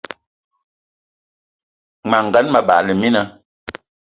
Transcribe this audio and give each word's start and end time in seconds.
Mas 2.09 2.25
gan, 2.33 2.45
me 2.51 2.59
bagla 2.67 2.93
mina 3.01 3.21